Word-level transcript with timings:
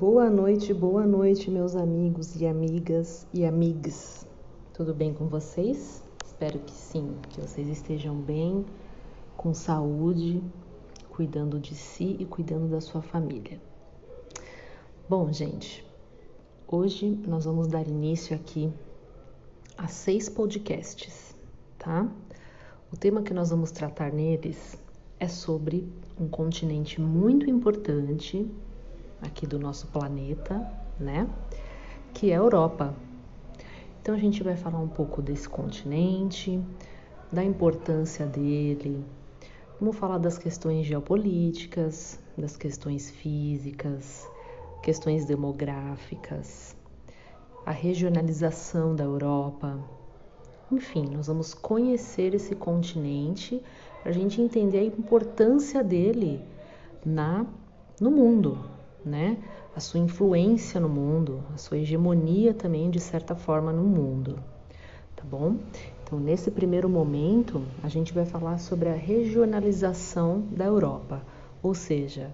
Boa 0.00 0.30
noite, 0.30 0.72
boa 0.72 1.06
noite, 1.06 1.50
meus 1.50 1.76
amigos 1.76 2.34
e 2.34 2.46
amigas 2.46 3.26
e 3.34 3.44
amigas. 3.44 4.26
Tudo 4.72 4.94
bem 4.94 5.12
com 5.12 5.28
vocês? 5.28 6.02
Espero 6.24 6.58
que 6.58 6.72
sim, 6.72 7.18
que 7.28 7.38
vocês 7.38 7.68
estejam 7.68 8.16
bem, 8.16 8.64
com 9.36 9.52
saúde, 9.52 10.42
cuidando 11.10 11.60
de 11.60 11.74
si 11.74 12.16
e 12.18 12.24
cuidando 12.24 12.66
da 12.66 12.80
sua 12.80 13.02
família. 13.02 13.60
Bom, 15.06 15.30
gente, 15.30 15.86
hoje 16.66 17.10
nós 17.28 17.44
vamos 17.44 17.68
dar 17.68 17.86
início 17.86 18.34
aqui 18.34 18.72
a 19.76 19.86
seis 19.86 20.30
podcasts, 20.30 21.36
tá? 21.78 22.10
O 22.90 22.96
tema 22.96 23.20
que 23.20 23.34
nós 23.34 23.50
vamos 23.50 23.70
tratar 23.70 24.14
neles 24.14 24.78
é 25.18 25.28
sobre 25.28 25.86
um 26.18 26.26
continente 26.26 26.98
muito 27.02 27.50
importante 27.50 28.50
aqui 29.22 29.46
do 29.46 29.58
nosso 29.58 29.86
planeta, 29.88 30.66
né? 30.98 31.28
Que 32.14 32.30
é 32.30 32.34
a 32.34 32.38
Europa. 32.38 32.94
Então 34.00 34.14
a 34.14 34.18
gente 34.18 34.42
vai 34.42 34.56
falar 34.56 34.78
um 34.78 34.88
pouco 34.88 35.20
desse 35.20 35.48
continente, 35.48 36.62
da 37.30 37.44
importância 37.44 38.26
dele, 38.26 39.04
vamos 39.78 39.96
falar 39.96 40.18
das 40.18 40.36
questões 40.36 40.86
geopolíticas, 40.86 42.18
das 42.36 42.56
questões 42.56 43.10
físicas, 43.10 44.28
questões 44.82 45.24
demográficas, 45.24 46.76
a 47.64 47.70
regionalização 47.70 48.96
da 48.96 49.04
Europa. 49.04 49.78
Enfim, 50.72 51.06
nós 51.12 51.26
vamos 51.26 51.54
conhecer 51.54 52.34
esse 52.34 52.54
continente 52.54 53.62
para 54.02 54.10
a 54.10 54.14
gente 54.14 54.40
entender 54.40 54.78
a 54.78 54.84
importância 54.84 55.84
dele 55.84 56.42
na 57.04 57.46
no 58.00 58.10
mundo, 58.10 58.58
né? 59.04 59.38
A 59.74 59.80
sua 59.80 60.00
influência 60.00 60.80
no 60.80 60.88
mundo, 60.88 61.42
a 61.54 61.56
sua 61.56 61.78
hegemonia 61.78 62.52
também 62.52 62.90
de 62.90 63.00
certa 63.00 63.34
forma 63.34 63.72
no 63.72 63.82
mundo, 63.82 64.38
tá 65.16 65.24
bom? 65.24 65.56
Então, 66.02 66.18
nesse 66.18 66.50
primeiro 66.50 66.88
momento, 66.88 67.62
a 67.82 67.88
gente 67.88 68.12
vai 68.12 68.24
falar 68.24 68.58
sobre 68.58 68.88
a 68.88 68.94
regionalização 68.94 70.40
da 70.50 70.64
Europa, 70.64 71.22
ou 71.62 71.72
seja, 71.74 72.32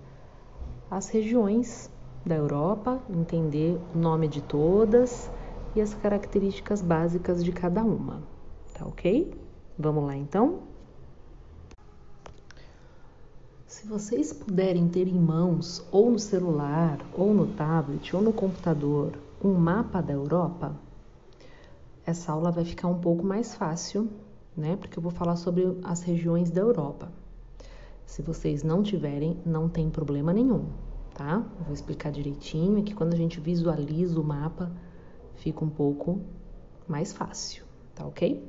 as 0.90 1.08
regiões 1.10 1.90
da 2.24 2.34
Europa, 2.34 3.00
entender 3.10 3.78
o 3.94 3.98
nome 3.98 4.28
de 4.28 4.40
todas 4.40 5.30
e 5.74 5.80
as 5.80 5.92
características 5.92 6.80
básicas 6.80 7.44
de 7.44 7.52
cada 7.52 7.84
uma, 7.84 8.22
tá 8.72 8.86
ok? 8.86 9.32
Vamos 9.78 10.04
lá 10.04 10.16
então? 10.16 10.75
Se 13.66 13.84
vocês 13.84 14.32
puderem 14.32 14.88
ter 14.88 15.08
em 15.08 15.18
mãos, 15.18 15.84
ou 15.90 16.08
no 16.08 16.20
celular, 16.20 17.04
ou 17.12 17.34
no 17.34 17.48
tablet, 17.48 18.14
ou 18.14 18.22
no 18.22 18.32
computador, 18.32 19.18
um 19.42 19.54
mapa 19.54 20.00
da 20.00 20.12
Europa, 20.12 20.76
essa 22.06 22.30
aula 22.30 22.52
vai 22.52 22.64
ficar 22.64 22.86
um 22.86 23.00
pouco 23.00 23.26
mais 23.26 23.56
fácil, 23.56 24.08
né? 24.56 24.76
Porque 24.76 24.96
eu 24.96 25.02
vou 25.02 25.10
falar 25.10 25.34
sobre 25.34 25.76
as 25.82 26.02
regiões 26.02 26.48
da 26.48 26.60
Europa. 26.60 27.10
Se 28.06 28.22
vocês 28.22 28.62
não 28.62 28.84
tiverem, 28.84 29.36
não 29.44 29.68
tem 29.68 29.90
problema 29.90 30.32
nenhum, 30.32 30.66
tá? 31.12 31.44
Eu 31.58 31.64
vou 31.64 31.74
explicar 31.74 32.12
direitinho, 32.12 32.78
é 32.78 32.82
que 32.82 32.94
quando 32.94 33.14
a 33.14 33.16
gente 33.16 33.40
visualiza 33.40 34.20
o 34.20 34.24
mapa, 34.24 34.70
fica 35.34 35.64
um 35.64 35.70
pouco 35.70 36.20
mais 36.86 37.12
fácil, 37.12 37.64
tá 37.96 38.06
ok? 38.06 38.48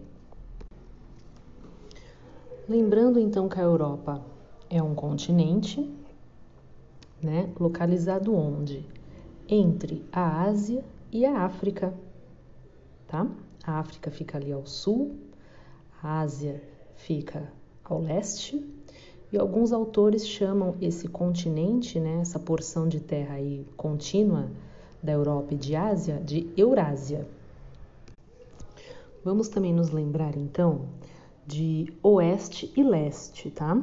Lembrando 2.69 3.19
então 3.19 3.49
que 3.49 3.59
a 3.59 3.63
Europa 3.63 4.36
é 4.69 4.81
um 4.81 4.93
continente, 4.93 5.89
né, 7.21 7.49
localizado 7.59 8.35
onde? 8.35 8.85
Entre 9.47 10.05
a 10.11 10.43
Ásia 10.43 10.83
e 11.11 11.25
a 11.25 11.41
África, 11.41 11.93
tá? 13.07 13.27
A 13.63 13.79
África 13.79 14.11
fica 14.11 14.37
ali 14.37 14.51
ao 14.51 14.65
sul, 14.65 15.15
a 16.01 16.19
Ásia 16.19 16.61
fica 16.95 17.51
ao 17.83 18.01
leste, 18.01 18.65
e 19.31 19.37
alguns 19.37 19.73
autores 19.73 20.27
chamam 20.27 20.75
esse 20.81 21.07
continente, 21.07 21.99
né, 21.99 22.19
essa 22.21 22.39
porção 22.39 22.87
de 22.87 22.99
terra 22.99 23.35
aí 23.35 23.65
contínua 23.75 24.49
da 25.03 25.11
Europa 25.11 25.53
e 25.53 25.57
de 25.57 25.75
Ásia, 25.75 26.21
de 26.23 26.49
Eurásia. 26.55 27.27
Vamos 29.23 29.49
também 29.49 29.73
nos 29.73 29.89
lembrar 29.89 30.37
então 30.37 30.85
de 31.45 31.93
oeste 32.01 32.71
e 32.75 32.83
leste, 32.83 33.51
tá? 33.51 33.81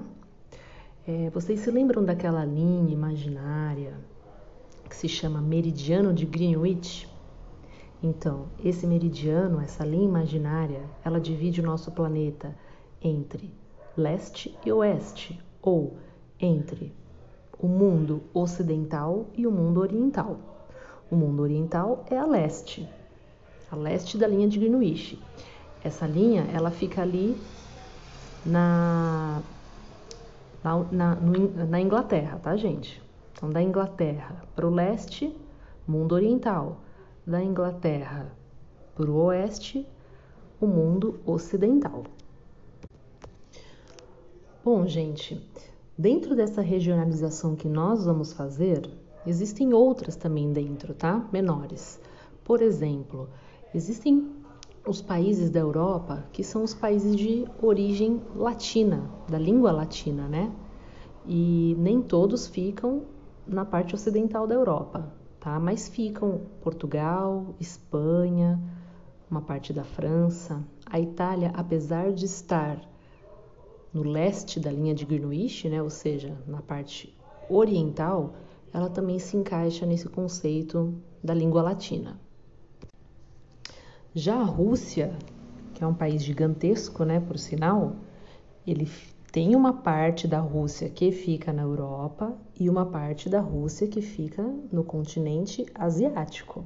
É, 1.07 1.29
vocês 1.29 1.61
se 1.61 1.71
lembram 1.71 2.03
daquela 2.03 2.47
linha 2.47 2.91
imaginária 2.91 3.93
que 4.89 4.97
se 4.97 5.07
chama 5.07 5.39
meridiano 5.39 6.15
de 6.15 6.25
Greenwich? 6.25 7.07
Então, 8.03 8.47
esse 8.65 8.87
meridiano, 8.87 9.61
essa 9.61 9.85
linha 9.85 10.07
imaginária, 10.09 10.81
ela 11.05 11.21
divide 11.21 11.61
o 11.61 11.65
nosso 11.65 11.91
planeta 11.93 12.57
entre 13.03 13.53
leste 13.95 14.57
e 14.65 14.73
oeste, 14.73 15.39
ou 15.61 15.99
entre 16.41 16.91
o 17.59 17.69
mundo 17.69 18.23
ocidental 18.33 19.27
e 19.37 19.47
o 19.47 19.51
mundo 19.51 19.81
oriental. 19.81 20.39
O 21.11 21.17
mundo 21.17 21.43
oriental 21.43 22.03
é 22.11 22.17
a 22.17 22.25
leste, 22.25 22.89
a 23.71 23.77
leste 23.77 24.17
da 24.17 24.27
linha 24.27 24.49
de 24.49 24.59
Greenwich. 24.59 25.23
Essa 25.83 26.07
linha, 26.07 26.49
ela 26.51 26.71
fica 26.71 27.03
ali 27.03 27.37
na 28.45 29.43
na, 30.91 31.15
no, 31.15 31.67
na 31.67 31.81
Inglaterra, 31.81 32.39
tá, 32.39 32.57
gente? 32.57 33.03
Então, 33.33 33.51
da 33.51 33.63
Inglaterra 33.63 34.43
para 34.57 34.67
o 34.67 34.71
leste, 34.71 35.37
mundo 35.87 36.15
oriental. 36.15 36.81
Da 37.27 37.43
Inglaterra 37.43 38.33
para 38.95 39.11
o 39.11 39.17
oeste, 39.25 39.87
o 40.61 40.67
mundo 40.67 41.21
ocidental. 41.27 42.05
Bom, 44.65 44.87
gente, 44.87 45.47
dentro 45.97 46.35
dessa 46.35 46.63
regionalização 46.63 47.55
que 47.55 47.69
nós 47.69 48.05
vamos 48.07 48.33
fazer, 48.33 48.89
existem 49.27 49.75
outras 49.75 50.17
também 50.17 50.53
dentro, 50.53 50.95
tá? 50.95 51.29
Menores. 51.33 52.01
Por 52.45 52.63
exemplo, 52.63 53.29
existem 53.75 54.31
os 54.87 55.01
países 55.01 55.51
da 55.51 55.61
Europa, 55.61 56.25
que 56.33 56.45
são 56.45 56.63
os 56.63 56.75
países 56.75 57.17
de 57.17 57.47
origem 57.63 58.21
latina, 58.37 59.11
da 59.29 59.39
língua 59.39 59.73
latina, 59.73 60.29
né? 60.29 60.53
E 61.27 61.75
nem 61.79 62.03
todos 62.03 62.47
ficam 62.47 63.03
na 63.47 63.65
parte 63.65 63.95
ocidental 63.95 64.47
da 64.47 64.55
Europa, 64.55 65.11
tá? 65.41 65.59
Mas 65.59 65.89
ficam 65.89 66.43
Portugal, 66.61 67.55
Espanha, 67.59 68.61
uma 69.31 69.41
parte 69.41 69.73
da 69.73 69.85
França. 69.85 70.63
A 70.85 71.01
Itália, 71.01 71.51
apesar 71.55 72.13
de 72.13 72.27
estar 72.27 72.79
no 73.93 74.03
leste 74.03 74.61
da 74.61 74.71
linha 74.71 74.95
de 74.95 75.07
Greenwich, 75.07 75.69
né, 75.69 75.83
ou 75.83 75.89
seja, 75.89 76.37
na 76.47 76.61
parte 76.61 77.17
oriental, 77.49 78.35
ela 78.73 78.91
também 78.91 79.19
se 79.19 79.37
encaixa 79.37 79.87
nesse 79.87 80.09
conceito 80.09 80.95
da 81.23 81.33
língua 81.33 81.63
latina. 81.63 82.21
Já 84.17 84.37
a 84.37 84.45
Rússia, 84.45 85.19
que 85.75 85.83
é 85.83 85.87
um 85.87 85.93
país 85.93 86.23
gigantesco, 86.23 87.05
né, 87.05 87.19
por 87.19 87.37
sinal, 87.37 87.97
ele 88.65 88.89
tem 89.33 89.57
uma 89.57 89.73
parte 89.73 90.29
da 90.29 90.39
Rússia 90.39 90.89
que 90.89 91.11
fica 91.11 91.53
na 91.53 91.63
Europa 91.63 92.33
e 92.59 92.71
uma 92.71 92.87
parte 92.87 93.29
da 93.29 93.41
Rússia 93.41 93.89
que 93.89 94.01
fica 94.01 94.41
no 94.71 94.85
continente 94.85 95.67
asiático, 95.75 96.65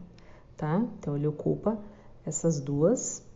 tá? 0.59 0.85
Então 0.99 1.17
ele 1.17 1.27
ocupa 1.27 1.79
essas 2.23 2.61
duas 2.61 3.27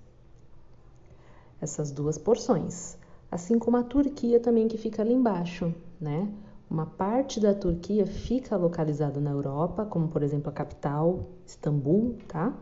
essas 1.59 1.91
duas 1.91 2.19
porções. 2.19 2.99
Assim 3.31 3.59
como 3.59 3.78
a 3.78 3.83
Turquia 3.83 4.39
também 4.39 4.69
que 4.69 4.77
fica 4.77 5.01
ali 5.01 5.15
embaixo, 5.15 5.75
né? 5.99 6.31
Uma 6.69 6.84
parte 6.84 7.41
da 7.41 7.55
Turquia 7.55 8.06
fica 8.06 8.59
localizada 8.59 9.19
na 9.19 9.31
Europa, 9.31 9.86
como 9.86 10.09
por 10.09 10.22
exemplo 10.22 10.51
a 10.51 10.53
capital, 10.53 11.31
Istambul, 11.47 12.19
tá? 12.28 12.54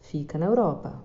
Fica 0.00 0.38
na 0.38 0.46
Europa. 0.46 1.02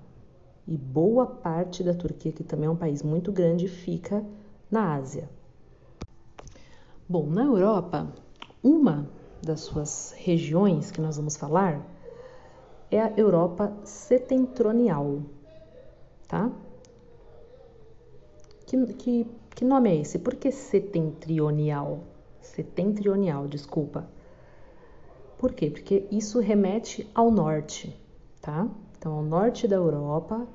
E 0.68 0.76
boa 0.76 1.28
parte 1.28 1.84
da 1.84 1.94
Turquia, 1.94 2.32
que 2.32 2.44
também 2.44 2.68
é 2.68 2.72
um 2.72 2.76
país 2.76 3.04
muito 3.04 3.32
grande, 3.32 3.68
fica 3.68 4.26
na 4.70 4.96
Ásia. 4.96 5.30
Bom, 7.08 7.28
na 7.28 7.44
Europa, 7.44 8.12
uma 8.64 9.08
das 9.44 9.60
suas 9.62 10.12
regiões 10.18 10.90
que 10.90 11.00
nós 11.00 11.18
vamos 11.18 11.38
falar 11.38 11.86
é 12.90 13.00
a 13.00 13.14
Europa 13.16 13.72
setentrional, 13.84 15.22
tá? 16.28 16.52
Que, 18.66 18.94
que, 18.94 19.28
que 19.52 19.64
nome 19.64 19.92
é 19.92 19.96
esse? 20.02 20.18
Por 20.18 20.36
que 20.36 20.52
setentrional? 20.52 22.04
Setentrional, 22.42 23.48
desculpa. 23.48 24.10
Por 25.38 25.54
quê? 25.54 25.70
Porque 25.70 26.08
isso 26.10 26.40
remete 26.40 27.08
ao 27.14 27.30
norte, 27.30 27.96
tá? 28.42 28.68
Então, 29.06 29.18
ao 29.18 29.24
norte 29.24 29.68
da 29.68 29.76
Europa, 29.76 30.48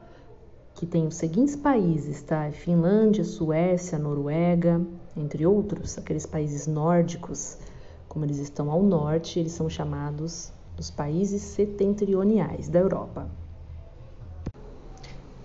que 0.75 0.85
tem 0.85 1.06
os 1.06 1.14
seguintes 1.14 1.55
países, 1.55 2.20
tá? 2.20 2.50
Finlândia, 2.50 3.23
Suécia, 3.23 3.97
Noruega, 3.97 4.85
entre 5.17 5.47
outros, 5.47 5.97
aqueles 5.97 6.26
países 6.26 6.67
nórdicos 6.67 7.56
como 8.08 8.25
eles 8.25 8.38
estão 8.38 8.69
ao 8.69 8.82
norte, 8.82 9.38
eles 9.38 9.52
são 9.52 9.70
chamados 9.70 10.52
dos 10.76 10.91
países 10.91 11.43
setentrionais 11.43 12.69
da 12.69 12.81
Europa. 12.81 13.31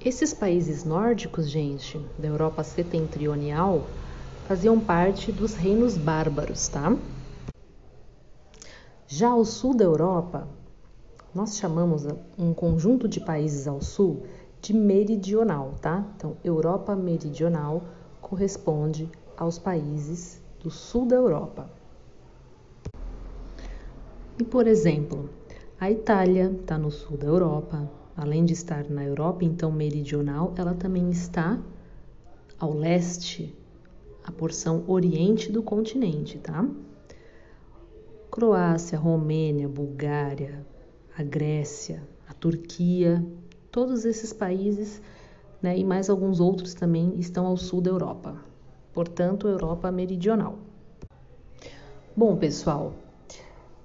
Esses 0.04 0.34
países 0.34 0.84
nórdicos, 0.84 1.48
gente, 1.48 2.04
da 2.18 2.28
Europa 2.28 2.64
setentrional, 2.64 3.84
faziam 4.48 4.80
parte 4.80 5.32
dos 5.32 5.54
reinos 5.54 5.96
bárbaros, 5.96 6.68
tá? 6.70 6.98
Já 9.08 9.30
ao 9.30 9.46
sul 9.46 9.76
da 9.76 9.84
Europa, 9.84 10.48
nós 11.36 11.58
chamamos 11.58 12.08
um 12.40 12.54
conjunto 12.54 13.10
de 13.10 13.20
países 13.20 13.68
ao 13.68 13.82
sul 13.82 14.24
de 14.62 14.74
meridional, 14.74 15.76
tá? 15.82 16.08
Então, 16.16 16.38
Europa 16.42 16.96
meridional 16.96 17.84
corresponde 18.22 19.12
aos 19.36 19.60
países 19.60 20.42
do 20.62 20.72
sul 20.72 21.06
da 21.06 21.18
Europa. 21.18 21.70
E, 24.40 24.46
por 24.46 24.66
exemplo, 24.66 25.30
a 25.78 25.92
Itália 25.92 26.50
está 26.60 26.78
no 26.78 26.90
sul 26.90 27.18
da 27.18 27.28
Europa. 27.28 27.92
Além 28.16 28.46
de 28.46 28.54
estar 28.54 28.90
na 28.90 29.04
Europa, 29.04 29.44
então 29.44 29.70
meridional, 29.70 30.54
ela 30.58 30.74
também 30.74 31.10
está 31.10 31.60
ao 32.58 32.74
leste, 32.74 33.54
a 34.24 34.32
porção 34.32 34.86
oriente 34.88 35.52
do 35.52 35.62
continente, 35.62 36.40
tá? 36.40 36.66
Croácia, 38.32 38.98
Romênia, 38.98 39.68
Bulgária, 39.68 40.66
a 41.18 41.24
Grécia, 41.24 42.04
a 42.28 42.34
Turquia, 42.34 43.26
todos 43.72 44.06
esses 44.06 44.34
países 44.34 45.02
né, 45.62 45.78
e 45.78 45.84
mais 45.84 46.10
alguns 46.10 46.40
outros 46.40 46.74
também 46.74 47.14
estão 47.18 47.46
ao 47.46 47.58
sul 47.58 47.82
da 47.82 47.90
Europa, 47.90 48.36
portanto, 48.94 49.48
Europa 49.48 49.92
meridional. 49.92 50.58
Bom, 52.16 52.36
pessoal, 52.36 52.94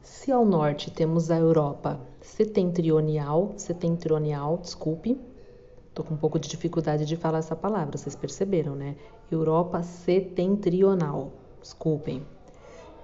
se 0.03 0.31
ao 0.31 0.45
norte 0.45 0.91
temos 0.91 1.31
a 1.31 1.39
Europa 1.39 2.01
setentrional, 2.21 3.53
setentrional, 3.57 4.59
desculpe, 4.59 5.19
tô 5.95 6.05
com 6.05 6.15
um 6.15 6.19
pouco 6.19 6.39
de 6.39 6.49
dificuldade 6.49 7.05
de 7.05 7.17
falar 7.17 7.39
essa 7.39 7.57
palavra, 7.57 7.97
vocês 7.97 8.15
perceberam, 8.15 8.75
né? 8.75 8.97
Europa 9.31 9.83
setentrional, 9.83 11.33
desculpem. 11.61 12.23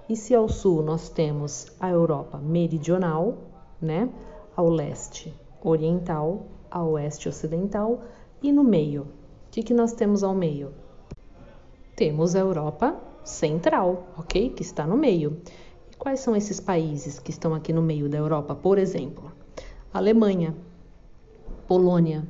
E 0.08 0.16
se 0.16 0.34
ao 0.34 0.48
sul 0.48 0.82
nós 0.82 1.08
temos 1.08 1.66
a 1.80 1.90
Europa 1.90 2.38
meridional, 2.38 3.38
né? 3.80 4.08
Ao 4.54 4.68
leste 4.68 5.34
oriental, 5.62 6.46
ao 6.70 6.92
oeste 6.92 7.28
ocidental 7.28 8.02
e 8.42 8.52
no 8.52 8.62
meio. 8.62 9.02
O 9.02 9.50
que, 9.50 9.62
que 9.62 9.74
nós 9.74 9.92
temos 9.92 10.22
ao 10.22 10.34
meio? 10.34 10.72
Temos 11.94 12.34
a 12.34 12.40
Europa 12.40 12.94
central, 13.24 14.06
ok? 14.16 14.50
Que 14.50 14.62
está 14.62 14.86
no 14.86 14.96
meio. 14.96 15.40
Quais 15.98 16.20
são 16.20 16.36
esses 16.36 16.60
países 16.60 17.18
que 17.18 17.30
estão 17.30 17.54
aqui 17.54 17.72
no 17.72 17.82
meio 17.82 18.08
da 18.08 18.18
Europa, 18.18 18.54
por 18.54 18.78
exemplo? 18.78 19.32
Alemanha, 19.92 20.54
Polônia, 21.66 22.28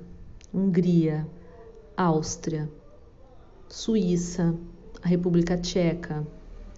Hungria, 0.55 1.27
Áustria, 1.97 2.71
Suíça, 3.69 4.55
a 5.03 5.09
República 5.09 5.59
Tcheca, 5.59 6.27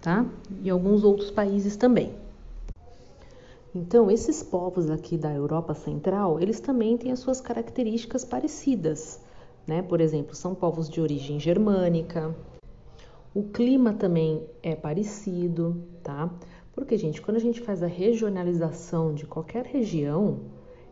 tá? 0.01 0.25
E 0.63 0.71
alguns 0.71 1.05
outros 1.05 1.31
países 1.31 1.77
também. 1.77 2.15
Então, 3.75 4.11
esses 4.11 4.43
povos 4.43 4.91
aqui 4.91 5.19
da 5.19 5.33
Europa 5.33 5.75
Central, 5.75 6.41
eles 6.41 6.59
também 6.59 6.97
têm 6.97 7.13
as 7.13 7.19
suas 7.19 7.41
características 7.41 8.25
parecidas, 8.25 9.21
né? 9.67 9.83
Por 9.83 10.01
exemplo, 10.01 10.35
são 10.35 10.55
povos 10.55 10.89
de 10.89 11.01
origem 11.01 11.39
germânica. 11.39 12.35
O 13.35 13.43
clima 13.43 13.93
também 13.93 14.43
é 14.63 14.75
parecido, 14.75 15.85
tá? 16.03 16.33
Porque, 16.73 16.97
gente, 16.97 17.21
quando 17.21 17.37
a 17.37 17.41
gente 17.41 17.61
faz 17.61 17.83
a 17.83 17.87
regionalização 17.87 19.13
de 19.13 19.27
qualquer 19.27 19.67
região, 19.67 20.41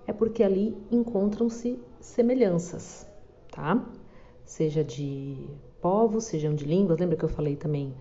é 0.06 0.12
porque 0.12 0.42
ali 0.42 0.76
encontram-se 0.90 1.80
semelhanças, 1.98 3.06
tá? 3.50 3.88
Seja 4.44 4.84
de 4.84 5.48
povos, 5.80 6.24
sejam 6.24 6.54
de 6.54 6.66
línguas. 6.66 6.98
Lembra 6.98 7.16
que 7.16 7.24
eu 7.24 7.28
falei 7.28 7.56
também 7.56 7.94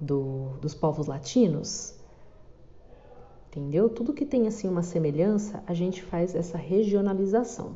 do, 0.00 0.56
dos 0.60 0.74
povos 0.74 1.06
latinos? 1.06 1.99
Entendeu? 3.50 3.88
Tudo 3.88 4.14
que 4.14 4.24
tem 4.24 4.46
assim 4.46 4.68
uma 4.68 4.82
semelhança, 4.82 5.60
a 5.66 5.74
gente 5.74 6.00
faz 6.00 6.36
essa 6.36 6.56
regionalização. 6.56 7.74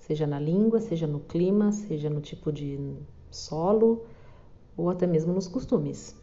Seja 0.00 0.26
na 0.26 0.40
língua, 0.40 0.80
seja 0.80 1.06
no 1.06 1.20
clima, 1.20 1.70
seja 1.70 2.10
no 2.10 2.20
tipo 2.20 2.52
de 2.52 2.96
solo 3.30 4.04
ou 4.76 4.90
até 4.90 5.06
mesmo 5.06 5.32
nos 5.32 5.46
costumes. 5.46 6.16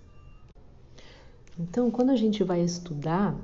Então, 1.58 1.90
quando 1.90 2.10
a 2.10 2.18
gente 2.18 2.44
vai 2.44 2.62
estudar, 2.62 3.40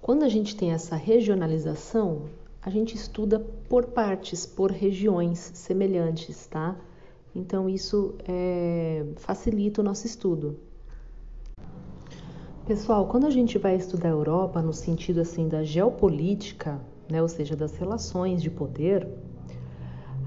quando 0.00 0.22
a 0.22 0.28
gente 0.30 0.56
tem 0.56 0.72
essa 0.72 0.96
regionalização, 0.96 2.30
a 2.62 2.70
gente 2.70 2.96
estuda 2.96 3.38
por 3.68 3.88
partes, 3.88 4.46
por 4.46 4.70
regiões 4.70 5.50
semelhantes, 5.52 6.46
tá? 6.46 6.74
Então, 7.34 7.68
isso 7.68 8.14
é, 8.26 9.04
facilita 9.16 9.82
o 9.82 9.84
nosso 9.84 10.06
estudo. 10.06 10.58
Pessoal, 12.64 13.08
quando 13.08 13.26
a 13.26 13.30
gente 13.30 13.58
vai 13.58 13.74
estudar 13.74 14.06
a 14.06 14.12
Europa 14.12 14.62
no 14.62 14.72
sentido 14.72 15.20
assim 15.20 15.48
da 15.48 15.64
geopolítica, 15.64 16.80
né, 17.10 17.20
ou 17.20 17.26
seja, 17.26 17.56
das 17.56 17.76
relações 17.76 18.40
de 18.40 18.48
poder, 18.48 19.08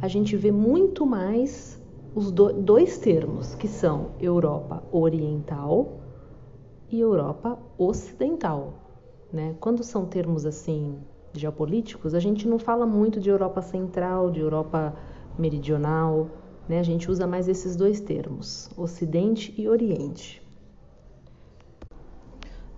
a 0.02 0.10
gente 0.10 0.36
vê 0.36 0.52
muito 0.52 1.06
mais 1.06 1.82
os 2.14 2.32
do, 2.32 2.52
dois 2.52 2.98
termos, 2.98 3.56
que 3.56 3.70
são 3.70 4.12
Europa 4.20 4.84
Oriental 4.92 6.02
e 6.92 7.00
Europa 7.00 7.58
Ocidental. 7.78 8.74
Né? 9.32 9.56
Quando 9.62 9.82
são 9.82 10.06
termos 10.06 10.46
assim 10.46 10.98
geopolíticos, 11.32 12.14
a 12.14 12.20
gente 12.20 12.50
não 12.50 12.60
fala 12.60 12.86
muito 12.86 13.18
de 13.18 13.30
Europa 13.30 13.62
Central, 13.62 14.30
de 14.30 14.42
Europa 14.42 14.94
Meridional, 15.40 16.30
né? 16.68 16.80
a 16.80 16.84
gente 16.84 17.10
usa 17.10 17.26
mais 17.26 17.48
esses 17.48 17.78
dois 17.78 18.02
termos, 18.02 18.70
Ocidente 18.76 19.56
e 19.58 19.70
Oriente. 19.70 20.45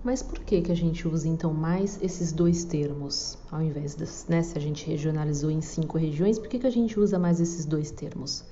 Mas 0.07 0.23
por 0.23 0.39
que, 0.39 0.61
que 0.61 0.71
a 0.71 0.75
gente 0.75 1.05
usa 1.05 1.27
então 1.27 1.53
mais 1.53 2.01
esses 2.01 2.31
dois 2.31 2.63
termos, 2.63 3.37
ao 3.51 3.61
invés 3.61 3.93
das, 3.93 4.25
né, 4.29 4.41
se 4.41 4.57
a 4.57 4.61
gente 4.61 4.89
regionalizou 4.89 5.51
em 5.51 5.59
cinco 5.59 5.97
regiões, 5.97 6.39
por 6.39 6.47
que, 6.47 6.59
que 6.59 6.65
a 6.65 6.69
gente 6.71 6.97
usa 6.97 7.19
mais 7.19 7.41
esses 7.41 7.65
dois 7.65 7.91
termos? 7.91 8.45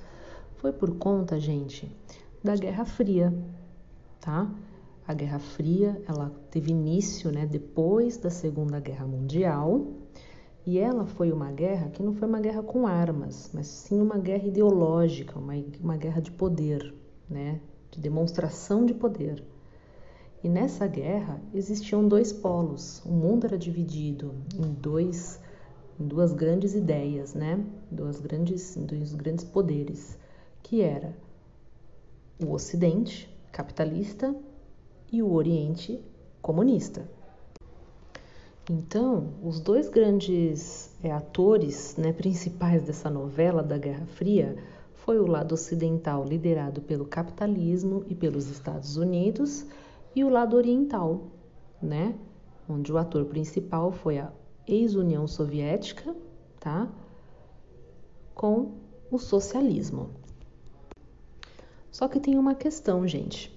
Foi 0.57 0.73
por 0.73 0.97
conta, 0.97 1.39
gente, 1.39 1.89
da 2.43 2.57
Guerra 2.57 2.83
Fria, 2.83 3.33
tá? 4.19 4.53
A 5.07 5.13
Guerra 5.13 5.39
Fria, 5.39 6.03
ela 6.05 6.29
teve 6.51 6.71
início, 6.71 7.31
né, 7.31 7.45
depois 7.45 8.17
da 8.17 8.29
Segunda 8.29 8.81
Guerra 8.81 9.07
Mundial, 9.07 9.93
e 10.65 10.77
ela 10.77 11.05
foi 11.05 11.31
uma 11.31 11.53
guerra 11.53 11.89
que 11.89 12.03
não 12.03 12.13
foi 12.13 12.27
uma 12.27 12.41
guerra 12.41 12.63
com 12.63 12.85
armas, 12.85 13.49
mas 13.53 13.67
sim 13.67 14.01
uma 14.01 14.17
guerra 14.17 14.45
ideológica, 14.45 15.39
uma, 15.39 15.53
uma 15.79 15.95
guerra 15.95 16.21
de 16.21 16.31
poder, 16.31 16.93
né, 17.29 17.61
de 17.91 18.01
demonstração 18.01 18.85
de 18.85 18.93
poder. 18.93 19.54
E 20.45 20.47
nessa 20.47 20.85
guerra 20.85 21.41
existiam 21.55 22.07
dois 22.07 22.31
polos. 22.31 23.03
O 23.03 23.09
mundo 23.09 23.47
era 23.47 23.57
dividido 23.57 24.31
em 24.55 24.73
dois, 24.73 25.41
em 25.99 26.05
duas 26.05 26.33
grandes 26.33 26.75
ideias, 26.75 27.33
né? 27.33 27.65
Duas 27.89 28.19
grandes, 28.19 28.75
dois 28.75 29.15
grandes 29.15 29.43
poderes, 29.43 30.19
que 30.61 30.83
era 30.83 31.17
o 32.39 32.51
Ocidente 32.51 33.27
capitalista 33.51 34.35
e 35.11 35.23
o 35.23 35.33
Oriente 35.33 35.99
comunista. 36.43 37.09
Então, 38.69 39.33
os 39.41 39.59
dois 39.59 39.89
grandes 39.89 40.95
é, 41.03 41.11
atores 41.11 41.97
né, 41.97 42.13
principais 42.13 42.83
dessa 42.83 43.09
novela 43.09 43.63
da 43.63 43.79
Guerra 43.79 44.05
Fria 44.05 44.55
foi 44.93 45.17
o 45.17 45.25
lado 45.25 45.55
ocidental 45.55 46.23
liderado 46.23 46.81
pelo 46.81 47.05
capitalismo 47.05 48.05
e 48.07 48.13
pelos 48.13 48.47
Estados 48.47 48.95
Unidos 48.95 49.65
e 50.15 50.23
o 50.23 50.29
lado 50.29 50.55
oriental, 50.55 51.31
né, 51.81 52.15
onde 52.69 52.91
o 52.91 52.97
ator 52.97 53.25
principal 53.25 53.91
foi 53.91 54.17
a 54.17 54.31
ex-União 54.67 55.27
Soviética, 55.27 56.15
tá, 56.59 56.87
com 58.33 58.71
o 59.11 59.19
socialismo. 59.19 60.09
Só 61.91 62.07
que 62.07 62.19
tem 62.19 62.37
uma 62.37 62.55
questão, 62.55 63.07
gente. 63.07 63.53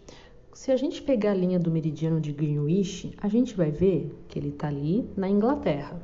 Se 0.53 0.71
a 0.73 0.77
gente 0.77 1.03
pegar 1.03 1.31
a 1.31 1.35
linha 1.35 1.59
do 1.59 1.71
meridiano 1.71 2.21
de 2.21 2.33
Greenwich, 2.33 3.15
a 3.19 3.29
gente 3.29 3.57
vai 3.57 3.71
ver 3.71 4.13
que 4.29 4.39
ele 4.39 4.49
está 4.49 4.69
ali 4.69 5.09
na 5.17 5.29
Inglaterra, 5.29 6.01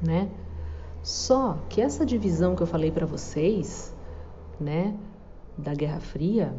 né? 0.00 0.30
Só 1.02 1.58
que 1.68 1.80
essa 1.80 2.04
divisão 2.04 2.54
que 2.54 2.62
eu 2.62 2.66
falei 2.66 2.90
para 2.90 3.06
vocês, 3.06 3.94
né, 4.60 4.96
da 5.56 5.74
Guerra 5.74 6.00
Fria, 6.00 6.54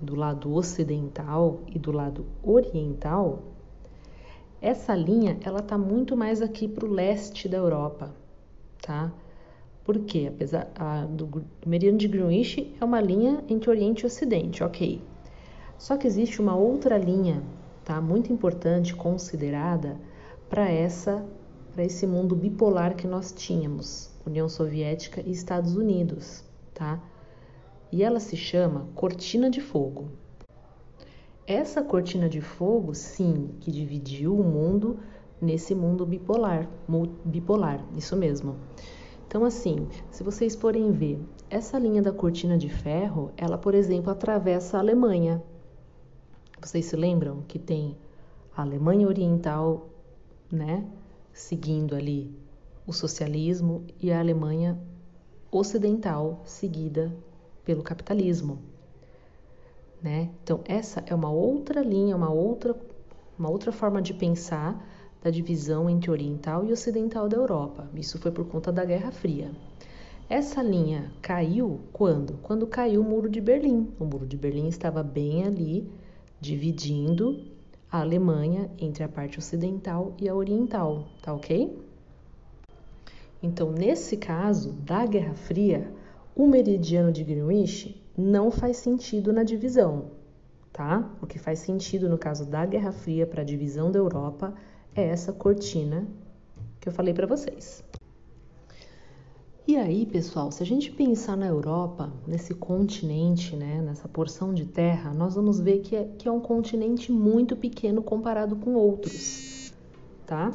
do 0.00 0.14
lado 0.14 0.52
ocidental 0.52 1.60
e 1.68 1.78
do 1.78 1.92
lado 1.92 2.26
oriental, 2.42 3.42
essa 4.60 4.94
linha 4.94 5.38
ela 5.42 5.60
está 5.60 5.76
muito 5.78 6.16
mais 6.16 6.42
aqui 6.42 6.66
para 6.66 6.84
o 6.84 6.90
leste 6.90 7.48
da 7.48 7.56
Europa, 7.56 8.14
tá? 8.82 9.12
Porque 9.84 10.26
apesar 10.28 10.70
a, 10.74 11.04
do, 11.04 11.26
do 11.26 11.44
meridiano 11.66 11.98
de 11.98 12.08
Greenwich 12.08 12.74
é 12.80 12.84
uma 12.84 13.00
linha 13.00 13.44
entre 13.48 13.70
Oriente 13.70 14.02
e 14.02 14.06
Ocidente, 14.06 14.64
ok? 14.64 15.00
Só 15.78 15.96
que 15.96 16.06
existe 16.06 16.40
uma 16.40 16.56
outra 16.56 16.98
linha 16.98 17.42
tá? 17.86 18.00
Muito 18.00 18.32
importante, 18.32 18.94
considerada 18.94 19.96
para 20.50 20.68
essa 20.68 21.24
para 21.72 21.84
esse 21.84 22.06
mundo 22.06 22.34
bipolar 22.34 22.96
que 22.96 23.06
nós 23.06 23.30
tínhamos, 23.30 24.10
União 24.26 24.48
Soviética 24.48 25.20
e 25.20 25.30
Estados 25.30 25.76
Unidos, 25.76 26.42
tá? 26.72 26.98
E 27.92 28.02
ela 28.02 28.20
se 28.20 28.36
chama 28.36 28.88
cortina 28.94 29.48
de 29.48 29.60
fogo. 29.60 30.10
Essa 31.46 31.82
cortina 31.82 32.28
de 32.28 32.40
fogo, 32.40 32.92
sim, 32.94 33.50
que 33.60 33.70
dividiu 33.70 34.34
o 34.34 34.42
mundo 34.42 34.98
nesse 35.40 35.74
mundo 35.74 36.04
bipolar, 36.04 36.68
bipolar, 37.24 37.84
isso 37.96 38.16
mesmo. 38.16 38.56
Então, 39.28 39.44
assim, 39.44 39.86
se 40.10 40.24
vocês 40.24 40.56
forem 40.56 40.90
ver, 40.90 41.20
essa 41.48 41.78
linha 41.78 42.02
da 42.02 42.12
cortina 42.12 42.58
de 42.58 42.68
ferro, 42.68 43.30
ela, 43.36 43.56
por 43.56 43.74
exemplo, 43.74 44.10
atravessa 44.10 44.76
a 44.76 44.80
Alemanha. 44.80 45.42
Vocês 46.60 46.86
se 46.86 46.96
lembram 46.96 47.42
que 47.46 47.58
tem 47.58 47.96
a 48.56 48.62
Alemanha 48.62 49.06
Oriental, 49.06 49.88
né, 50.50 50.84
seguindo 51.32 51.94
ali 51.94 52.34
o 52.86 52.92
socialismo 52.92 53.84
e 54.00 54.10
a 54.10 54.18
Alemanha 54.18 54.80
Ocidental 55.50 56.40
seguida 56.44 57.14
pelo 57.66 57.82
capitalismo, 57.82 58.60
né? 60.00 60.30
Então 60.42 60.60
essa 60.64 61.04
é 61.06 61.14
uma 61.14 61.30
outra 61.30 61.82
linha, 61.82 62.16
uma 62.16 62.30
outra 62.30 62.74
uma 63.38 63.50
outra 63.50 63.70
forma 63.70 64.00
de 64.00 64.14
pensar 64.14 64.82
da 65.22 65.30
divisão 65.30 65.90
entre 65.90 66.10
oriental 66.10 66.64
e 66.64 66.72
ocidental 66.72 67.28
da 67.28 67.36
Europa. 67.36 67.90
Isso 67.94 68.18
foi 68.18 68.30
por 68.30 68.46
conta 68.46 68.72
da 68.72 68.84
Guerra 68.84 69.10
Fria. 69.10 69.50
Essa 70.28 70.62
linha 70.62 71.12
caiu 71.20 71.80
quando? 71.92 72.38
Quando 72.42 72.66
caiu 72.66 73.00
o 73.00 73.04
Muro 73.04 73.28
de 73.28 73.40
Berlim. 73.40 73.92
O 73.98 74.04
Muro 74.04 74.26
de 74.26 74.36
Berlim 74.36 74.68
estava 74.68 75.02
bem 75.02 75.44
ali, 75.44 75.90
dividindo 76.40 77.44
a 77.90 78.00
Alemanha 78.00 78.70
entre 78.78 79.04
a 79.04 79.08
parte 79.08 79.38
ocidental 79.38 80.14
e 80.18 80.28
a 80.28 80.34
oriental, 80.34 81.06
tá 81.22 81.32
ok? 81.34 81.76
Então, 83.42 83.70
nesse 83.70 84.16
caso 84.16 84.72
da 84.72 85.04
Guerra 85.06 85.34
Fria, 85.34 85.92
o 86.36 86.46
meridiano 86.46 87.10
de 87.10 87.24
Greenwich 87.24 87.98
não 88.16 88.50
faz 88.50 88.76
sentido 88.76 89.32
na 89.32 89.42
divisão, 89.42 90.10
tá? 90.70 91.10
O 91.22 91.26
que 91.26 91.38
faz 91.38 91.60
sentido 91.60 92.10
no 92.10 92.18
caso 92.18 92.44
da 92.44 92.66
Guerra 92.66 92.92
Fria 92.92 93.26
para 93.26 93.40
a 93.40 93.44
divisão 93.44 93.90
da 93.90 93.98
Europa 93.98 94.54
é 94.94 95.02
essa 95.02 95.32
cortina 95.32 96.06
que 96.78 96.90
eu 96.90 96.92
falei 96.92 97.14
para 97.14 97.26
vocês. 97.26 97.82
E 99.66 99.76
aí, 99.76 100.04
pessoal, 100.04 100.52
se 100.52 100.62
a 100.62 100.66
gente 100.66 100.92
pensar 100.92 101.36
na 101.36 101.46
Europa, 101.46 102.12
nesse 102.26 102.54
continente, 102.54 103.56
né, 103.56 103.80
nessa 103.82 104.06
porção 104.06 104.52
de 104.52 104.66
terra, 104.66 105.12
nós 105.14 105.34
vamos 105.34 105.58
ver 105.58 105.80
que 105.80 105.96
é, 105.96 106.04
que 106.18 106.28
é 106.28 106.30
um 106.30 106.38
continente 106.38 107.10
muito 107.10 107.56
pequeno 107.56 108.02
comparado 108.02 108.56
com 108.56 108.74
outros, 108.74 109.72
tá? 110.26 110.52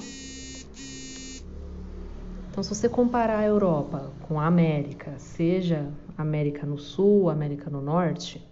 Então, 2.52 2.62
se 2.62 2.76
você 2.76 2.90
comparar 2.90 3.40
a 3.40 3.46
Europa 3.46 4.12
com 4.28 4.38
a 4.38 4.46
América, 4.46 5.14
seja 5.18 5.90
América 6.18 6.68
no 6.68 6.78
Sul, 6.78 7.30
América 7.30 7.70
no 7.70 7.82
Norte, 7.82 8.46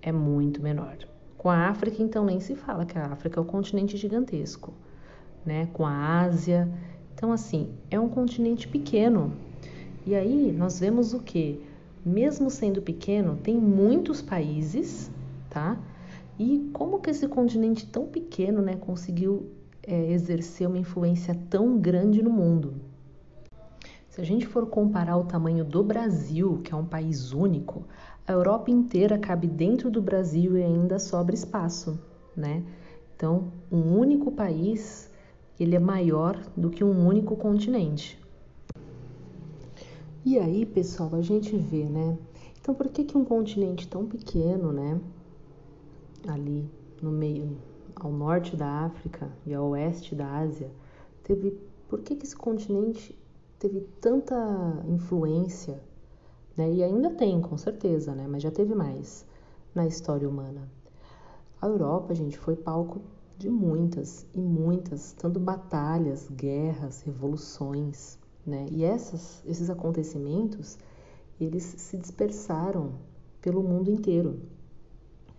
é 0.00 0.10
muito 0.10 0.62
menor. 0.62 0.96
Com 1.36 1.50
a 1.50 1.68
África, 1.68 2.02
então, 2.02 2.24
nem 2.24 2.40
se 2.40 2.56
fala 2.56 2.86
que 2.86 2.96
a 2.96 3.04
África 3.04 3.38
é 3.38 3.42
um 3.42 3.46
continente 3.46 3.94
gigantesco 3.94 4.72
né, 5.44 5.68
com 5.74 5.84
a 5.84 6.20
Ásia. 6.22 6.66
Então, 7.14 7.30
assim, 7.30 7.74
é 7.90 8.00
um 8.00 8.08
continente 8.08 8.66
pequeno. 8.66 9.30
E 10.06 10.14
aí 10.14 10.50
nós 10.50 10.80
vemos 10.80 11.12
o 11.12 11.20
que? 11.20 11.60
Mesmo 12.02 12.48
sendo 12.48 12.80
pequeno, 12.80 13.36
tem 13.36 13.54
muitos 13.54 14.22
países, 14.22 15.10
tá? 15.50 15.78
E 16.38 16.70
como 16.72 17.00
que 17.00 17.10
esse 17.10 17.28
continente 17.28 17.86
tão 17.86 18.06
pequeno, 18.06 18.62
né, 18.62 18.76
conseguiu 18.76 19.50
é, 19.82 20.10
exercer 20.10 20.66
uma 20.66 20.78
influência 20.78 21.36
tão 21.50 21.76
grande 21.78 22.22
no 22.22 22.30
mundo? 22.30 22.95
Se 24.16 24.22
a 24.22 24.24
gente 24.24 24.46
for 24.46 24.64
comparar 24.64 25.18
o 25.18 25.24
tamanho 25.24 25.62
do 25.62 25.84
Brasil, 25.84 26.62
que 26.64 26.72
é 26.72 26.74
um 26.74 26.86
país 26.86 27.34
único, 27.34 27.84
a 28.26 28.32
Europa 28.32 28.70
inteira 28.70 29.18
cabe 29.18 29.46
dentro 29.46 29.90
do 29.90 30.00
Brasil 30.00 30.56
e 30.56 30.62
ainda 30.62 30.98
sobra 30.98 31.34
espaço, 31.34 32.00
né? 32.34 32.64
Então, 33.14 33.52
um 33.70 33.94
único 33.94 34.32
país 34.32 35.12
ele 35.60 35.76
é 35.76 35.78
maior 35.78 36.40
do 36.56 36.70
que 36.70 36.82
um 36.82 37.06
único 37.06 37.36
continente. 37.36 38.18
E 40.24 40.38
aí, 40.38 40.64
pessoal, 40.64 41.10
a 41.14 41.20
gente 41.20 41.54
vê, 41.54 41.84
né? 41.84 42.16
Então, 42.58 42.74
por 42.74 42.88
que, 42.88 43.04
que 43.04 43.18
um 43.18 43.24
continente 43.24 43.86
tão 43.86 44.06
pequeno, 44.06 44.72
né? 44.72 44.98
Ali 46.26 46.66
no 47.02 47.12
meio, 47.12 47.58
ao 47.94 48.10
norte 48.10 48.56
da 48.56 48.66
África 48.86 49.30
e 49.44 49.52
ao 49.52 49.68
oeste 49.68 50.14
da 50.14 50.38
Ásia, 50.38 50.70
teve. 51.22 51.54
Por 51.86 52.00
que, 52.00 52.16
que 52.16 52.24
esse 52.24 52.34
continente 52.34 53.14
teve 53.58 53.80
tanta 54.00 54.36
influência, 54.86 55.80
né? 56.56 56.70
E 56.72 56.82
ainda 56.82 57.10
tem, 57.10 57.40
com 57.40 57.56
certeza, 57.56 58.14
né? 58.14 58.26
Mas 58.26 58.42
já 58.42 58.50
teve 58.50 58.74
mais 58.74 59.26
na 59.74 59.86
história 59.86 60.28
humana. 60.28 60.68
A 61.60 61.66
Europa, 61.66 62.14
gente, 62.14 62.38
foi 62.38 62.56
palco 62.56 63.00
de 63.38 63.50
muitas 63.50 64.26
e 64.34 64.40
muitas, 64.40 65.12
tanto 65.12 65.38
batalhas, 65.38 66.28
guerras, 66.30 67.02
revoluções, 67.02 68.18
né? 68.46 68.66
E 68.70 68.84
essas, 68.84 69.42
esses 69.46 69.68
acontecimentos, 69.68 70.78
eles 71.40 71.62
se 71.64 71.96
dispersaram 71.96 72.92
pelo 73.40 73.62
mundo 73.62 73.90
inteiro, 73.90 74.40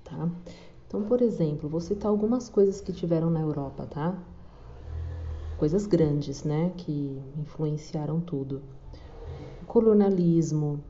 tá? 0.03 0.29
Então, 0.87 1.03
por 1.03 1.21
exemplo, 1.21 1.67
vou 1.67 1.81
citar 1.81 2.09
algumas 2.09 2.49
coisas 2.49 2.79
que 2.79 2.93
tiveram 2.93 3.29
na 3.29 3.41
Europa, 3.41 3.85
tá? 3.85 4.17
Coisas 5.57 5.87
grandes, 5.87 6.43
né, 6.43 6.71
que 6.77 7.19
influenciaram 7.35 8.21
tudo. 8.21 8.61
O 9.63 9.65
colonialismo, 9.65 10.83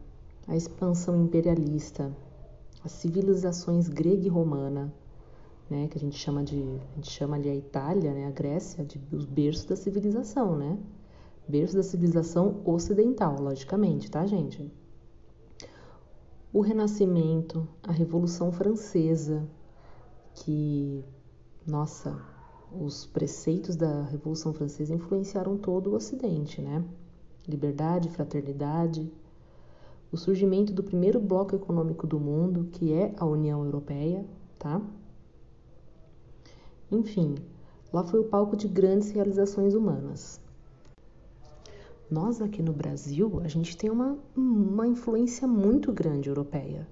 a 0.46 0.58
expansão 0.58 1.16
imperialista, 1.16 2.16
as 2.84 2.92
civilizações 2.92 3.88
grega 3.88 4.26
e 4.26 4.30
romana, 4.30 4.94
né, 5.70 5.88
que 5.88 5.98
a 5.98 6.02
gente 6.02 6.18
chama 6.18 6.44
de, 6.44 6.62
a 6.92 6.96
gente 6.96 7.10
chama 7.10 7.38
ali 7.38 7.50
a 7.50 7.56
Itália, 7.56 8.14
né, 8.14 8.28
a 8.28 8.32
Grécia, 8.32 8.84
de 8.84 9.02
os 9.12 9.26
berços 9.26 9.66
da 9.66 9.76
civilização, 9.76 10.58
né? 10.58 10.78
Berço 11.48 11.76
da 11.76 11.84
civilização 11.84 12.62
ocidental, 12.66 13.40
logicamente, 13.40 14.12
tá, 14.12 14.26
gente? 14.26 14.70
O 16.52 16.60
Renascimento, 16.60 17.68
a 17.84 17.92
Revolução 17.94 18.52
Francesa, 18.52 19.48
que, 20.34 21.04
nossa, 21.66 22.22
os 22.72 23.06
preceitos 23.06 23.76
da 23.76 24.04
Revolução 24.04 24.54
Francesa 24.54 24.94
influenciaram 24.94 25.58
todo 25.58 25.92
o 25.92 25.96
Ocidente, 25.96 26.62
né? 26.62 26.84
Liberdade, 27.48 28.10
fraternidade, 28.10 29.12
o 30.12 30.18
surgimento 30.18 30.74
do 30.74 30.84
primeiro 30.84 31.20
bloco 31.20 31.56
econômico 31.56 32.06
do 32.06 32.20
mundo, 32.20 32.70
que 32.72 32.94
é 32.94 33.14
a 33.18 33.26
União 33.26 33.64
Europeia, 33.64 34.26
tá? 34.58 34.82
Enfim, 36.92 37.36
lá 37.92 38.04
foi 38.04 38.20
o 38.20 38.26
palco 38.26 38.56
de 38.56 38.68
grandes 38.68 39.12
realizações 39.12 39.74
humanas. 39.74 40.42
Nós 42.10 42.42
aqui 42.42 42.64
no 42.64 42.72
Brasil, 42.72 43.42
a 43.44 43.50
gente 43.50 43.76
tem 43.76 43.90
uma, 43.90 44.18
uma 44.36 44.88
influência 44.88 45.46
muito 45.46 45.92
grande 45.92 46.30
europeia, 46.30 46.88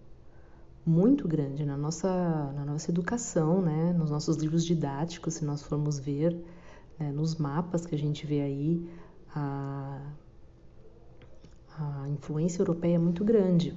muito 0.86 1.28
grande 1.28 1.66
na 1.66 1.76
nossa, 1.76 2.54
na 2.54 2.64
nossa 2.66 2.92
educação, 2.92 3.62
né? 3.62 3.94
nos 3.94 4.12
nossos 4.12 4.38
livros 4.38 4.66
didáticos, 4.66 5.36
se 5.36 5.46
nós 5.46 5.62
formos 5.62 5.98
ver, 5.98 6.36
né? 7.00 7.12
nos 7.12 7.36
mapas 7.36 7.86
que 7.86 7.96
a 7.96 7.98
gente 7.98 8.26
vê 8.26 8.42
aí, 8.42 8.90
a, 9.34 10.14
a 11.78 12.10
influência 12.10 12.62
europeia 12.62 12.96
é 12.96 13.00
muito 13.00 13.24
grande 13.24 13.76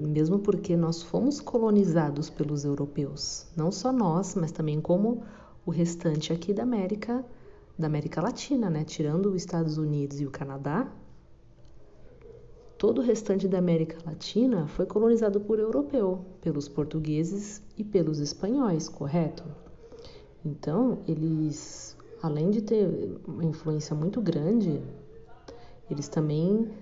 mesmo 0.00 0.38
porque 0.38 0.76
nós 0.76 1.02
fomos 1.02 1.40
colonizados 1.40 2.30
pelos 2.30 2.64
europeus, 2.64 3.46
não 3.56 3.70
só 3.70 3.92
nós, 3.92 4.34
mas 4.34 4.52
também 4.52 4.80
como 4.80 5.22
o 5.66 5.70
restante 5.70 6.32
aqui 6.32 6.54
da 6.54 6.62
América, 6.62 7.24
da 7.78 7.86
América 7.86 8.20
Latina, 8.20 8.70
né? 8.70 8.84
Tirando 8.84 9.26
os 9.26 9.36
Estados 9.36 9.76
Unidos 9.76 10.20
e 10.20 10.26
o 10.26 10.30
Canadá, 10.30 10.90
todo 12.82 12.98
o 12.98 13.04
restante 13.04 13.46
da 13.46 13.58
América 13.58 13.96
Latina 14.04 14.66
foi 14.66 14.84
colonizado 14.84 15.40
por 15.40 15.60
europeu, 15.60 16.24
pelos 16.40 16.66
portugueses 16.66 17.62
e 17.78 17.84
pelos 17.84 18.18
espanhóis, 18.18 18.88
correto? 18.88 19.44
Então, 20.44 20.98
eles, 21.06 21.96
além 22.20 22.50
de 22.50 22.60
ter 22.60 23.20
uma 23.24 23.44
influência 23.44 23.94
muito 23.94 24.20
grande, 24.20 24.82
eles 25.88 26.08
também 26.08 26.72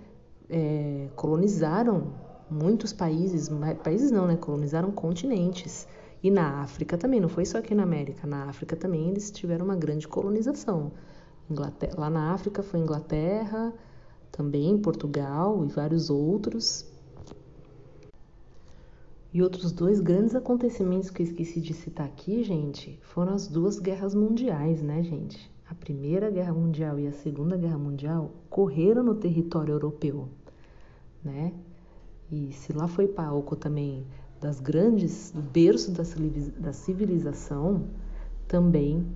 é, 0.49 1.11
colonizaram 1.15 2.15
muitos 2.51 2.95
países, 2.95 3.51
países 3.85 4.11
não, 4.11 4.27
né, 4.27 4.37
colonizaram 4.37 4.91
continentes. 4.91 5.87
E 6.23 6.31
na 6.31 6.63
África 6.63 6.97
também, 6.97 7.21
não 7.21 7.29
foi 7.29 7.45
só 7.45 7.59
aqui 7.59 7.75
na 7.75 7.83
América, 7.83 8.27
na 8.27 8.45
África 8.45 8.75
também 8.75 9.11
eles 9.11 9.31
tiveram 9.31 9.67
uma 9.67 9.77
grande 9.77 10.09
colonização. 10.09 10.93
Inglaterra, 11.51 11.93
lá 11.99 12.09
na 12.09 12.33
África 12.33 12.63
foi 12.63 12.81
Inglaterra, 12.81 13.75
também 14.31 14.79
Portugal 14.79 15.65
e 15.65 15.69
vários 15.69 16.11
outros. 16.11 16.87
E 19.33 19.43
outros 19.43 19.71
dois 19.71 20.01
grandes 20.01 20.35
acontecimentos 20.35 21.09
que 21.09 21.23
eu 21.23 21.27
esqueci 21.27 21.61
de 21.61 21.73
citar 21.73 22.07
aqui, 22.07 22.43
gente, 22.43 22.99
foram 23.03 23.33
as 23.33 23.47
duas 23.47 23.79
guerras 23.79 24.15
mundiais, 24.15 24.83
né, 24.83 25.03
gente? 25.03 25.51
A 25.69 25.75
Primeira 25.75 26.31
Guerra 26.31 26.53
Mundial 26.53 26.99
e 26.99 27.07
a 27.07 27.13
Segunda 27.13 27.57
Guerra 27.57 27.79
Mundial 27.79 28.33
correram 28.49 29.05
no 29.05 29.15
território 29.15 29.73
europeu, 29.73 30.29
né? 31.23 31.53
E 32.29 32.53
se 32.53 32.73
lá 32.73 32.89
foi 32.89 33.07
palco 33.07 33.55
também 33.55 34.05
das 34.41 34.59
grandes, 34.59 35.31
do 35.31 35.43
berço 35.43 35.93
da 35.93 36.73
civilização, 36.73 37.85
também 38.49 39.07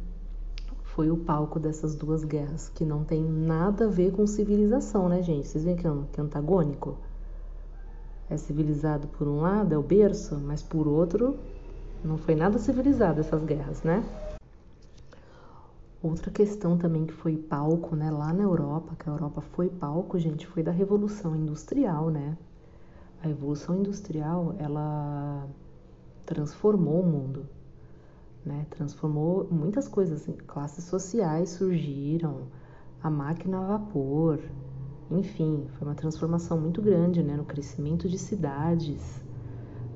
foi 0.95 1.11
o 1.11 1.17
palco 1.17 1.59
dessas 1.59 1.97
duas 1.97 2.23
guerras, 2.23 2.69
que 2.69 2.85
não 2.85 3.03
tem 3.03 3.21
nada 3.21 3.87
a 3.87 3.89
ver 3.89 4.13
com 4.13 4.25
civilização, 4.29 5.09
né, 5.09 5.23
gente? 5.23 5.49
Vocês 5.49 5.65
veem 5.65 5.77
que 5.77 5.87
é, 5.87 5.91
que 6.13 6.21
é 6.21 6.23
antagônico? 6.23 6.97
É 8.31 8.37
civilizado 8.37 9.09
por 9.09 9.27
um 9.27 9.41
lado, 9.41 9.75
é 9.75 9.77
o 9.79 9.83
berço, 9.83 10.39
mas 10.39 10.63
por 10.63 10.87
outro, 10.87 11.37
não 12.05 12.17
foi 12.17 12.37
nada 12.37 12.59
civilizado 12.59 13.19
essas 13.19 13.43
guerras, 13.45 13.83
né? 13.83 14.05
Outra 16.01 16.31
questão 16.31 16.79
também 16.79 17.07
que 17.07 17.13
foi 17.13 17.37
palco, 17.37 17.97
né, 17.97 18.11
lá 18.13 18.33
na 18.33 18.45
Europa, 18.45 18.95
que 18.97 19.09
a 19.09 19.13
Europa 19.13 19.41
foi 19.41 19.69
palco, 19.69 20.17
gente, 20.17 20.47
foi 20.47 20.63
da 20.63 20.71
Revolução 20.71 21.35
Industrial, 21.35 22.09
né? 22.09 22.39
A 23.21 23.27
Revolução 23.27 23.79
Industrial, 23.79 24.55
ela 24.59 25.49
transformou 26.25 27.01
o 27.01 27.07
mundo, 27.07 27.47
né? 28.45 28.67
Transformou 28.71 29.49
muitas 29.51 29.89
coisas, 29.89 30.23
assim, 30.23 30.33
classes 30.33 30.85
sociais 30.85 31.51
surgiram, 31.51 32.43
a 33.03 33.11
máquina 33.11 33.59
a 33.59 33.67
vapor, 33.79 34.41
enfim, 35.11 35.67
foi 35.79 35.89
uma 35.89 35.95
transformação 35.95 36.59
muito 36.59 36.81
grande, 36.81 37.23
né? 37.23 37.37
No 37.37 37.45
crescimento 37.45 38.09
de 38.09 38.19
cidades, 38.19 39.23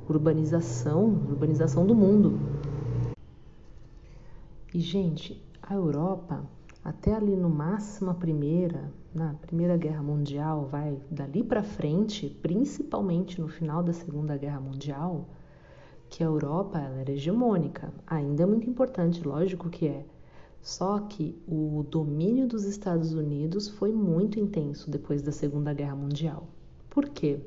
urbanização, 0.08 1.06
urbanização 1.06 1.86
do 1.86 1.94
mundo. 1.94 2.38
E 4.72 4.80
gente, 4.80 5.42
a 5.62 5.74
Europa, 5.74 6.44
até 6.84 7.14
ali 7.14 7.34
no 7.34 7.48
máximo 7.48 8.10
a 8.10 8.14
primeira, 8.14 8.92
na 9.14 9.34
Primeira 9.34 9.76
Guerra 9.76 10.02
Mundial, 10.02 10.66
vai 10.70 11.00
dali 11.10 11.42
para 11.42 11.62
frente, 11.62 12.28
principalmente 12.42 13.40
no 13.40 13.48
final 13.48 13.82
da 13.82 13.92
Segunda 13.92 14.36
Guerra 14.36 14.60
Mundial, 14.60 15.26
que 16.10 16.22
a 16.22 16.26
Europa 16.26 16.78
ela 16.78 17.00
era 17.00 17.12
hegemônica. 17.12 17.92
Ainda 18.06 18.42
é 18.42 18.46
muito 18.46 18.68
importante, 18.68 19.26
lógico 19.26 19.68
que 19.68 19.86
é. 19.86 20.04
Só 20.60 20.98
que 21.00 21.40
o 21.46 21.84
domínio 21.88 22.46
dos 22.46 22.64
Estados 22.64 23.12
Unidos 23.12 23.68
foi 23.68 23.92
muito 23.92 24.40
intenso 24.40 24.90
depois 24.90 25.22
da 25.22 25.32
Segunda 25.32 25.72
Guerra 25.72 25.94
Mundial. 25.94 26.48
Por 26.90 27.08
quê? 27.08 27.40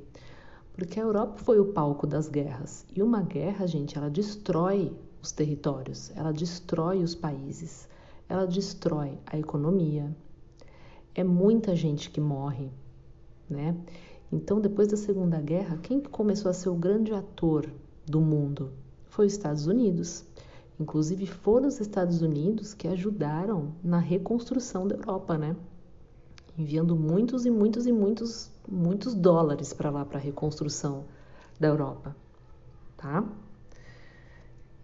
Porque 0.74 1.00
a 1.00 1.03
Europa 1.03 1.38
foi 1.38 1.60
o 1.60 1.74
palco 1.74 2.08
das 2.08 2.30
guerras. 2.30 2.86
E 2.96 3.03
uma 3.03 3.22
guerra, 3.22 3.68
gente, 3.68 3.98
ela 3.98 4.10
destrói 4.10 4.91
os 5.22 5.32
territórios, 5.32 6.12
ela 6.15 6.32
destrói 6.32 7.03
os 7.03 7.13
países, 7.13 7.88
ela 8.27 8.48
destrói 8.48 9.20
a 9.25 9.38
economia. 9.38 10.15
É 11.13 11.24
muita 11.24 11.75
gente 11.75 12.10
que 12.10 12.22
morre, 12.22 12.72
né? 13.50 13.75
Então, 14.32 14.62
depois 14.62 14.88
da 14.88 14.96
Segunda 14.96 15.41
Guerra, 15.41 15.77
quem 15.84 16.00
começou 16.00 16.50
a 16.50 16.53
ser 16.53 16.70
o 16.70 16.75
grande 16.75 17.13
ator 17.13 17.70
do 18.05 18.22
mundo 18.22 18.72
foi 19.10 19.27
os 19.27 19.34
Estados 19.34 19.67
Unidos. 19.67 20.25
Inclusive 20.79 21.27
foram 21.27 21.67
os 21.67 21.79
Estados 21.79 22.22
Unidos 22.22 22.74
que 22.74 22.88
ajudaram 22.88 23.74
na 23.84 24.00
reconstrução 24.00 24.88
da 24.88 24.96
Europa, 24.96 25.38
né? 25.38 25.55
Enviando 26.58 26.96
muitos 26.96 27.46
e 27.46 27.51
muitos 27.51 27.86
e 27.86 27.91
muitos 27.91 28.50
muitos 28.67 29.13
dólares 29.13 29.74
para 29.74 29.89
lá 29.89 30.05
para 30.05 30.17
a 30.17 30.22
reconstrução 30.22 31.05
da 31.60 31.67
Europa, 31.67 32.15
tá? 32.98 33.24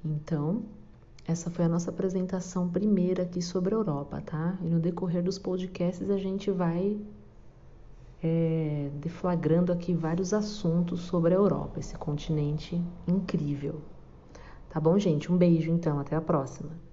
Então, 0.03 0.63
essa 1.25 1.49
foi 1.49 1.65
a 1.65 1.69
nossa 1.69 1.89
apresentação 1.89 2.69
primeira 2.69 3.23
aqui 3.23 3.41
sobre 3.41 3.73
a 3.73 3.77
Europa, 3.77 4.21
tá? 4.21 4.57
E 4.61 4.69
no 4.69 4.79
decorrer 4.79 5.23
dos 5.23 5.39
podcasts 5.39 6.09
a 6.09 6.17
gente 6.17 6.51
vai 6.51 6.99
é, 8.23 8.89
deflagrando 8.95 9.71
aqui 9.71 9.93
vários 9.93 10.33
assuntos 10.33 11.01
sobre 11.01 11.33
a 11.33 11.37
Europa, 11.37 11.79
esse 11.79 11.95
continente 11.95 12.81
incrível. 13.07 13.81
Tá 14.69 14.79
bom, 14.79 14.97
gente? 14.97 15.31
Um 15.31 15.37
beijo 15.37 15.71
então, 15.71 15.99
até 15.99 16.15
a 16.15 16.21
próxima. 16.21 16.86